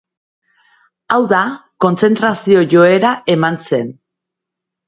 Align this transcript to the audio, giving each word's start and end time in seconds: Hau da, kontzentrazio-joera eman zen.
Hau 1.15 1.19
da, 1.33 1.41
kontzentrazio-joera 1.85 3.13
eman 3.37 3.63
zen. 3.71 3.97